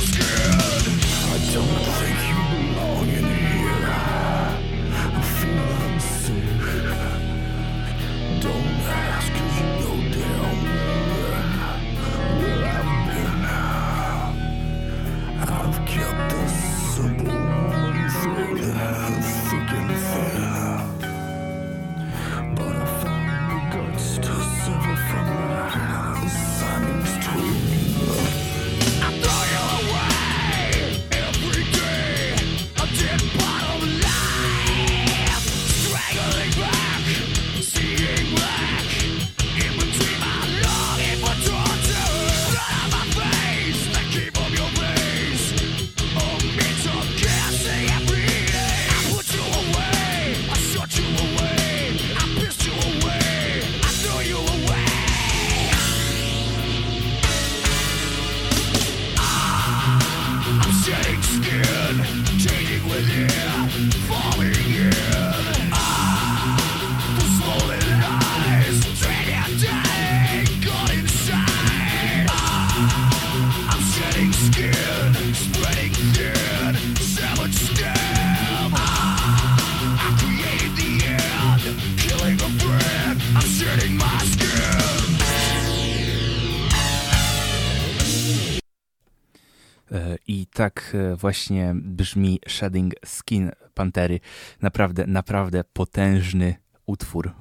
właśnie 91.15 91.73
brzmi 91.75 92.39
Shedding 92.47 92.93
Skin 93.05 93.51
Pantery. 93.73 94.19
Naprawdę, 94.61 95.07
naprawdę 95.07 95.63
potężny 95.73 96.55
utwór. 96.85 97.31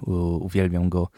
Uwielbiam 0.41 0.89
go 0.89 1.09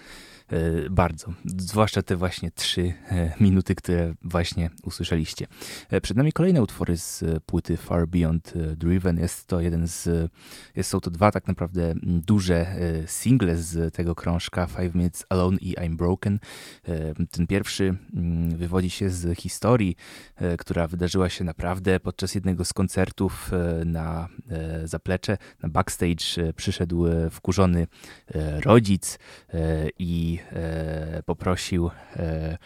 E, 0.52 0.90
bardzo. 0.90 1.32
Zwłaszcza 1.44 2.02
te 2.02 2.16
właśnie 2.16 2.50
trzy 2.50 2.94
e, 3.10 3.34
minuty, 3.40 3.74
które 3.74 4.14
właśnie 4.22 4.70
usłyszeliście. 4.82 5.46
E, 5.90 6.00
przed 6.00 6.16
nami 6.16 6.32
kolejne 6.32 6.62
utwory 6.62 6.96
z 6.96 7.24
płyty 7.46 7.76
Far 7.76 8.08
Beyond 8.08 8.54
Driven. 8.76 9.18
Jest 9.18 9.46
to 9.46 9.60
jeden 9.60 9.86
z, 9.86 10.30
jest, 10.76 10.90
są 10.90 11.00
to 11.00 11.10
dwa 11.10 11.30
tak 11.30 11.46
naprawdę 11.46 11.94
duże 12.04 12.76
single 13.06 13.56
z 13.56 13.94
tego 13.94 14.14
krążka 14.14 14.66
Five 14.66 14.94
Minutes 14.94 15.26
Alone 15.28 15.58
i 15.60 15.74
I'm 15.74 15.96
Broken. 15.96 16.38
Ten 17.30 17.46
pierwszy 17.46 17.96
wywodzi 18.56 18.90
się 18.90 19.10
z 19.10 19.38
historii, 19.38 19.96
która 20.58 20.88
wydarzyła 20.88 21.28
się 21.28 21.44
naprawdę 21.44 22.00
podczas 22.00 22.34
jednego 22.34 22.64
z 22.64 22.72
koncertów 22.72 23.50
na 23.84 24.28
zaplecze, 24.84 25.38
na 25.62 25.68
backstage 25.68 26.52
przyszedł 26.56 27.04
wkurzony 27.30 27.86
rodzic 28.64 29.18
i 29.98 30.38
E, 31.12 31.22
poprosił, 31.22 31.90
e, 32.16 32.58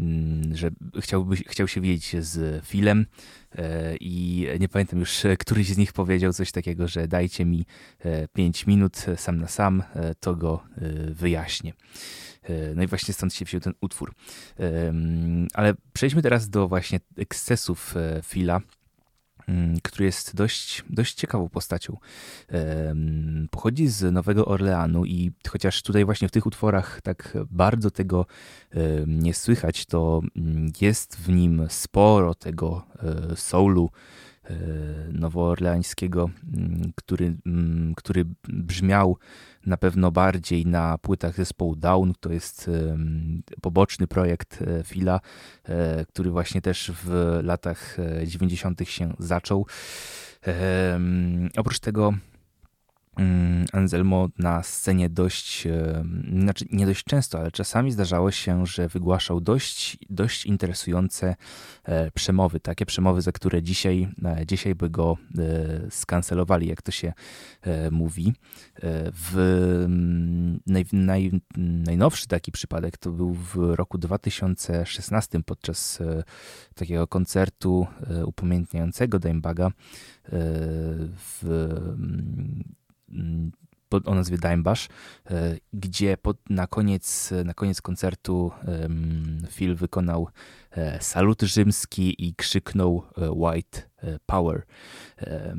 mm, 0.00 0.56
że 0.56 0.70
chciałby, 1.00 1.36
chciał 1.36 1.68
się 1.68 1.80
widzieć 1.80 2.24
z 2.24 2.64
Filem 2.64 3.06
e, 3.54 3.96
i 3.96 4.46
nie 4.60 4.68
pamiętam 4.68 5.00
już, 5.00 5.22
któryś 5.38 5.68
z 5.68 5.78
nich 5.78 5.92
powiedział 5.92 6.32
coś 6.32 6.52
takiego, 6.52 6.88
że 6.88 7.08
dajcie 7.08 7.44
mi 7.44 7.66
5 8.32 8.66
minut 8.66 9.06
sam 9.16 9.38
na 9.38 9.48
sam, 9.48 9.82
to 10.20 10.34
go 10.36 10.62
wyjaśnię. 11.10 11.72
No 12.74 12.82
i 12.82 12.86
właśnie 12.86 13.14
stąd 13.14 13.34
się 13.34 13.44
wziął 13.44 13.60
ten 13.60 13.72
utwór. 13.80 14.14
Ale 15.54 15.74
przejdźmy 15.92 16.22
teraz 16.22 16.50
do 16.50 16.68
właśnie 16.68 17.00
ekscesów 17.16 17.94
Fila 18.22 18.54
Mm, 18.54 18.64
który 19.82 20.04
jest 20.04 20.36
dość, 20.36 20.84
dość 20.90 21.14
ciekawą 21.14 21.48
postacią. 21.48 21.96
Pochodzi 23.50 23.88
z 23.88 24.12
Nowego 24.12 24.46
Orleanu 24.46 25.04
i 25.04 25.32
chociaż 25.48 25.82
tutaj 25.82 26.04
właśnie 26.04 26.28
w 26.28 26.30
tych 26.30 26.46
utworach 26.46 27.00
tak 27.00 27.36
bardzo 27.50 27.90
tego 27.90 28.26
nie 29.06 29.34
słychać, 29.34 29.86
to 29.86 30.20
mm, 30.36 30.72
jest 30.80 31.16
w 31.16 31.28
nim 31.28 31.66
sporo 31.68 32.34
tego 32.34 32.86
e, 33.32 33.36
soulu 33.36 33.90
nowoorleańskiego, 35.12 36.30
mm, 36.54 36.92
który, 36.96 37.36
który 37.96 38.24
brzmiał 38.48 39.18
na 39.66 39.76
pewno 39.76 40.10
bardziej 40.10 40.66
na 40.66 40.98
płytach 40.98 41.36
zespołu 41.36 41.76
Down. 41.76 42.12
To 42.20 42.32
jest 42.32 42.70
poboczny 43.60 44.06
projekt 44.06 44.62
e, 44.62 44.84
Fila, 44.84 45.20
e, 45.64 46.06
który 46.06 46.30
właśnie 46.30 46.60
też 46.60 46.92
w 47.04 47.38
latach 47.42 47.96
90. 48.26 48.80
E, 48.80 48.84
się 48.84 49.14
zaczął. 49.18 49.66
Oprócz 51.56 51.80
tego 51.80 52.06
Mm, 52.08 52.33
Anselmo 53.72 54.28
na 54.38 54.62
scenie 54.62 55.08
dość, 55.10 55.68
znaczy 56.32 56.64
nie 56.72 56.86
dość 56.86 57.04
często, 57.04 57.38
ale 57.38 57.50
czasami 57.50 57.92
zdarzało 57.92 58.30
się, 58.30 58.66
że 58.66 58.88
wygłaszał 58.88 59.40
dość, 59.40 59.98
dość 60.10 60.46
interesujące 60.46 61.36
e, 61.84 62.10
przemowy, 62.10 62.60
takie 62.60 62.86
przemowy, 62.86 63.22
za 63.22 63.32
które 63.32 63.62
dzisiaj, 63.62 64.08
e, 64.24 64.46
dzisiaj 64.46 64.74
by 64.74 64.90
go 64.90 65.16
e, 65.38 65.90
skancelowali, 65.90 66.68
jak 66.68 66.82
to 66.82 66.92
się 66.92 67.12
mówi. 67.90 68.32
W 69.12 69.36
mm, 69.84 70.60
naj, 70.66 70.84
naj, 70.92 71.30
najnowszy 71.56 72.26
taki 72.26 72.52
przypadek 72.52 72.98
to 72.98 73.10
był 73.10 73.34
w 73.34 73.56
roku 73.56 73.98
2016 73.98 75.42
podczas 75.42 76.02
takiego 76.74 77.06
koncertu 77.06 77.86
upamiętniającego 78.26 79.18
Dimebaga 79.18 79.70
w 81.16 81.44
mm, 81.44 82.74
o 84.04 84.14
nazwie 84.14 84.38
Dimebash, 84.38 84.88
e, 85.30 85.56
gdzie 85.72 86.16
pod, 86.16 86.50
na, 86.50 86.66
koniec, 86.66 87.34
na 87.44 87.54
koniec 87.54 87.82
koncertu 87.82 88.50
Phil 89.50 89.76
wykonał 89.76 90.28
salut 91.00 91.42
rzymski 91.42 92.26
i 92.28 92.34
krzyknął 92.34 93.02
e, 93.18 93.30
White 93.30 93.82
Power. 94.26 94.62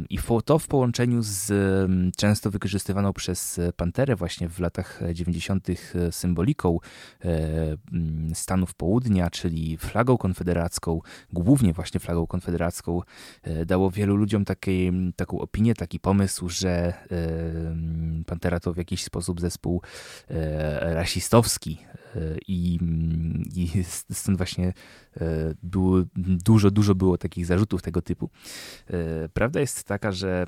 I 0.10 0.20
to 0.46 0.60
w 0.60 0.68
połączeniu 0.68 1.22
z 1.22 1.52
często 2.18 2.52
wykorzystywaną 2.52 3.14
przez 3.14 3.60
Panterę 3.76 4.16
właśnie 4.16 4.50
w 4.50 4.60
latach 4.60 5.02
90. 5.14 5.68
symboliką 6.12 6.80
Stanów 8.34 8.74
Południa, 8.74 9.30
czyli 9.30 9.78
flagą 9.78 10.18
konfederacką, 10.18 11.02
głównie 11.34 11.74
właśnie 11.74 12.00
flagą 12.00 12.28
konfederacką, 12.28 13.02
dało 13.66 13.92
wielu 13.92 14.16
ludziom 14.16 14.46
takiej, 14.46 14.92
taką 15.16 15.40
opinię, 15.40 15.74
taki 15.74 16.00
pomysł, 16.00 16.50
że 16.50 16.94
Pantera 18.26 18.60
to 18.60 18.74
w 18.74 18.78
jakiś 18.78 19.04
sposób 19.04 19.42
zespół 19.42 19.82
rasistowski 20.80 21.80
i, 22.48 22.80
i 23.56 23.84
stąd 24.14 24.38
właśnie 24.38 24.74
było, 25.64 26.04
dużo, 26.16 26.72
dużo 26.72 26.96
było 26.96 27.18
takich 27.18 27.46
zarzutów 27.46 27.82
tego 27.82 28.02
typu. 28.02 28.30
Prawda 29.34 29.60
jest 29.60 29.84
taka, 29.84 30.12
że 30.12 30.48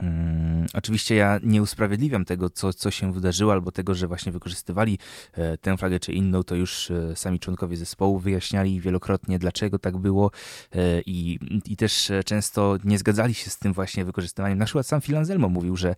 mm, 0.00 0.66
oczywiście 0.74 1.14
ja 1.14 1.40
nie 1.42 1.62
usprawiedliwiam 1.62 2.24
tego, 2.24 2.50
co, 2.50 2.72
co 2.72 2.90
się 2.90 3.12
wydarzyło, 3.12 3.52
albo 3.52 3.72
tego, 3.72 3.94
że 3.94 4.08
właśnie 4.08 4.32
wykorzystywali 4.32 4.98
e, 5.32 5.58
tę 5.58 5.76
flagę 5.76 6.00
czy 6.00 6.12
inną, 6.12 6.42
to 6.42 6.54
już 6.54 6.90
e, 6.90 7.16
sami 7.16 7.38
członkowie 7.38 7.76
zespołu 7.76 8.18
wyjaśniali 8.18 8.80
wielokrotnie, 8.80 9.38
dlaczego 9.38 9.78
tak 9.78 9.96
było 9.96 10.30
e, 10.72 11.00
i, 11.00 11.38
i 11.66 11.76
też 11.76 12.12
często 12.24 12.78
nie 12.84 12.98
zgadzali 12.98 13.34
się 13.34 13.50
z 13.50 13.58
tym 13.58 13.72
właśnie 13.72 14.04
wykorzystywaniem. 14.04 14.58
Na 14.58 14.64
przykład 14.64 14.86
sam 14.86 15.00
Phil 15.00 15.16
Anselmo 15.16 15.48
mówił, 15.48 15.76
że, 15.76 15.94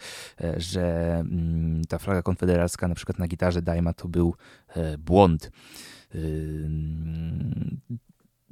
że 0.57 1.17
mm, 1.19 1.85
ta 1.89 1.99
flaga 1.99 2.23
konfederacka 2.23 2.89
na 2.89 2.95
przykład 2.95 3.19
na 3.19 3.29
gitarze 3.29 3.63
Daima 3.63 3.93
to 3.93 4.09
był 4.09 4.35
błąd 4.99 5.51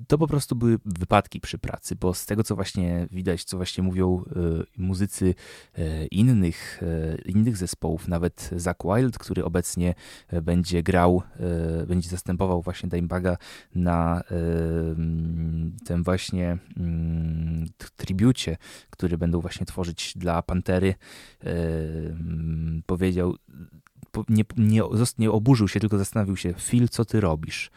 to 0.06 0.18
po 0.18 0.26
prostu 0.26 0.56
były 0.56 0.78
wypadki 0.84 1.40
przy 1.40 1.58
pracy, 1.58 1.96
bo 1.96 2.14
z 2.14 2.26
tego, 2.26 2.44
co 2.44 2.54
właśnie 2.54 3.08
widać, 3.10 3.44
co 3.44 3.56
właśnie 3.56 3.84
mówią 3.84 4.24
y, 4.36 4.82
muzycy 4.82 5.34
y, 5.78 6.06
innych, 6.10 6.82
y, 6.82 7.22
innych 7.24 7.56
zespołów, 7.56 8.08
nawet 8.08 8.50
Zack 8.56 8.82
Wild, 8.84 9.18
który 9.18 9.44
obecnie 9.44 9.94
będzie 10.42 10.82
grał, 10.82 11.22
będzie 11.86 12.08
zastępował 12.08 12.62
właśnie 12.62 12.88
Dimebaga 12.88 13.36
na 13.74 14.22
tym 15.86 16.02
właśnie 16.02 16.58
mm, 16.76 17.66
tribucie, 17.96 18.56
który 18.90 19.18
będą 19.18 19.40
właśnie 19.40 19.66
tworzyć 19.66 20.12
dla 20.16 20.42
Pantery, 20.42 20.94
powiedział, 22.86 23.36
nie, 24.28 24.44
nie, 24.56 24.82
nie 25.18 25.30
oburzył 25.30 25.68
się, 25.68 25.80
tylko 25.80 25.98
zastanowił 25.98 26.36
się, 26.36 26.54
Phil, 26.54 26.88
co 26.88 27.04
ty 27.04 27.20
robisz? 27.20 27.70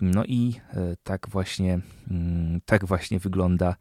No 0.00 0.24
i 0.24 0.54
e, 0.74 0.96
tak 1.02 1.28
właśnie, 1.28 1.80
mm, 2.10 2.60
tak 2.64 2.84
właśnie 2.84 3.18
wygląda 3.18 3.76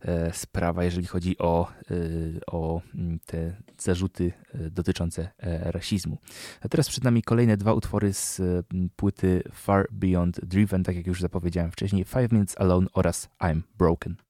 e, 0.00 0.32
sprawa, 0.32 0.84
jeżeli 0.84 1.06
chodzi 1.06 1.38
o, 1.38 1.72
e, 1.90 1.94
o 2.46 2.82
mm, 2.94 3.18
te 3.26 3.56
zarzuty 3.78 4.32
dotyczące 4.70 5.30
rasizmu. 5.62 6.18
A 6.60 6.68
teraz 6.68 6.88
przed 6.88 7.04
nami 7.04 7.22
kolejne 7.22 7.56
dwa 7.56 7.72
utwory 7.72 8.12
z 8.12 8.40
płyty 8.96 9.42
Far 9.52 9.86
Beyond 9.92 10.40
Driven, 10.44 10.84
tak 10.84 10.96
jak 10.96 11.06
już 11.06 11.20
zapowiedziałem 11.20 11.70
wcześniej, 11.70 12.04
Five 12.04 12.32
Minutes 12.32 12.58
Alone 12.58 12.86
oraz 12.92 13.28
I'm 13.40 13.60
Broken. 13.78 14.29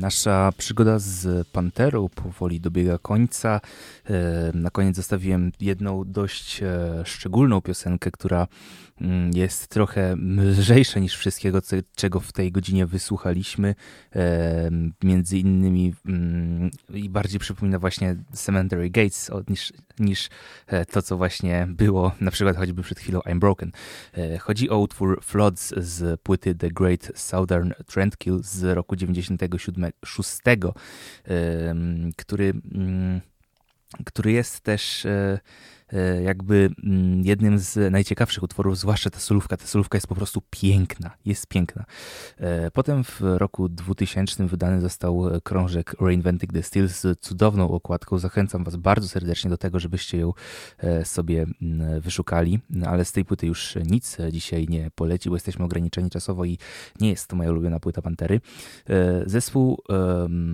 Nasza 0.00 0.52
przygoda 0.58 0.98
z 0.98 1.48
Panterą 1.48 2.08
powoli 2.08 2.60
dobiega 2.60 2.98
końca. 2.98 3.60
E, 4.10 4.50
na 4.54 4.70
koniec 4.70 4.96
zostawiłem 4.96 5.52
jedną 5.60 6.04
dość 6.06 6.62
e, 6.62 7.02
szczególną 7.04 7.60
piosenkę, 7.60 8.10
która 8.10 8.46
mm, 9.00 9.30
jest 9.34 9.68
trochę 9.68 10.16
lżejsza 10.36 11.00
niż 11.00 11.16
wszystkiego, 11.16 11.60
czego 11.94 12.20
w 12.20 12.32
tej 12.32 12.52
godzinie 12.52 12.86
wysłuchaliśmy. 12.86 13.74
E, 14.16 14.70
między 15.02 15.38
innymi 15.38 15.94
mm, 16.06 16.70
i 16.94 17.08
bardziej 17.08 17.40
przypomina 17.40 17.78
właśnie 17.78 18.16
Cemetery 18.32 18.90
Gates 18.90 19.30
niż, 19.48 19.72
niż 19.98 20.28
to, 20.92 21.02
co 21.02 21.16
właśnie 21.16 21.66
było, 21.70 22.12
na 22.20 22.30
przykład 22.30 22.56
choćby 22.56 22.82
przed 22.82 22.98
chwilą 22.98 23.20
I'm 23.20 23.38
Broken. 23.38 23.72
Chodzi 24.40 24.70
o 24.70 24.78
utwór 24.78 25.20
Floods 25.22 25.74
z 25.76 26.20
płyty 26.20 26.54
The 26.54 26.68
Great 26.68 27.10
Southern 27.14 27.72
Trendkill 27.86 28.40
z 28.42 28.64
roku 28.64 28.96
96, 28.96 30.30
który 32.16 32.52
mm, 32.74 33.20
który 34.06 34.32
jest 34.32 34.60
też 34.60 35.06
e, 35.06 35.38
jakby 36.22 36.70
mm, 36.84 37.24
jednym 37.24 37.58
z 37.58 37.92
najciekawszych 37.92 38.42
utworów, 38.42 38.78
zwłaszcza 38.78 39.10
ta 39.10 39.18
solówka. 39.18 39.56
Ta 39.56 39.66
solówka 39.66 39.96
jest 39.96 40.06
po 40.06 40.14
prostu 40.14 40.42
piękna, 40.50 41.10
jest 41.24 41.46
piękna. 41.46 41.84
E, 42.38 42.70
potem 42.70 43.04
w 43.04 43.20
roku 43.20 43.68
2000 43.68 44.46
wydany 44.46 44.80
został 44.80 45.30
krążek 45.42 45.94
Reinventing 46.00 46.52
the 46.52 46.62
Steel 46.62 46.88
z 46.88 47.20
cudowną 47.20 47.70
okładką. 47.70 48.18
Zachęcam 48.18 48.64
Was 48.64 48.76
bardzo 48.76 49.08
serdecznie 49.08 49.50
do 49.50 49.58
tego, 49.58 49.78
żebyście 49.78 50.18
ją 50.18 50.32
sobie 51.04 51.46
mm, 51.62 52.00
wyszukali, 52.00 52.60
no, 52.70 52.86
ale 52.86 53.04
z 53.04 53.12
tej 53.12 53.24
płyty 53.24 53.46
już 53.46 53.74
nic 53.86 54.16
dzisiaj 54.32 54.66
nie 54.68 54.90
poleci, 54.94 55.28
bo 55.28 55.36
jesteśmy 55.36 55.64
ograniczeni 55.64 56.10
czasowo 56.10 56.44
i 56.44 56.58
nie 57.00 57.10
jest 57.10 57.26
to 57.26 57.36
moja 57.36 57.50
ulubiona 57.50 57.80
płyta 57.80 58.02
Pantery. 58.02 58.40
Zespół 59.26 59.82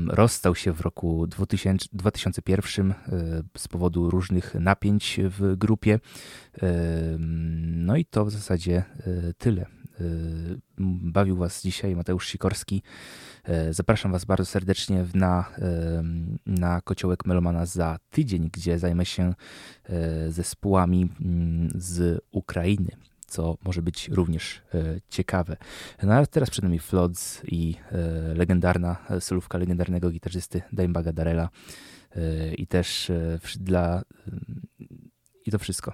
rozstał 0.08 0.54
się 0.54 0.72
w 0.72 0.80
roku 0.80 1.26
2000, 1.26 1.88
2001 1.92 2.94
z 3.58 3.68
powodu 3.68 4.10
różnych 4.10 4.54
napięć 4.54 5.20
w 5.28 5.56
grupie. 5.56 6.00
No 7.84 7.96
i 7.96 8.04
to 8.04 8.24
w 8.24 8.30
zasadzie 8.30 8.76
e, 8.76 9.34
tyle. 9.38 9.62
E, 9.62 9.66
bawił 11.02 11.36
Was 11.36 11.62
dzisiaj 11.62 11.96
Mateusz 11.96 12.28
Sikorski. 12.28 12.82
E, 13.44 13.72
zapraszam 13.72 14.12
Was 14.12 14.24
bardzo 14.24 14.44
serdecznie 14.44 15.06
na, 15.14 15.50
na 16.46 16.80
Kociołek 16.80 17.26
Melomana 17.26 17.66
za 17.66 17.98
tydzień, 18.10 18.50
gdzie 18.52 18.78
zajmę 18.78 19.04
się 19.06 19.34
zespołami 20.28 21.08
mm, 21.20 21.68
z 21.74 22.20
Ukrainy 22.30 22.90
co 23.26 23.58
może 23.64 23.82
być 23.82 24.08
również 24.08 24.62
ciekawe. 25.08 25.56
No 26.02 26.14
ale 26.14 26.26
teraz 26.26 26.50
przed 26.50 26.64
nami 26.64 26.78
Floods 26.78 27.42
i 27.44 27.74
legendarna 28.34 28.96
solówka 29.20 29.58
legendarnego 29.58 30.10
gitarzysty 30.10 30.62
Daimbaga 30.72 31.12
Darela. 31.12 31.48
I 32.58 32.66
też 32.66 33.12
dla 33.60 34.02
i 35.46 35.50
to 35.50 35.58
wszystko. 35.58 35.92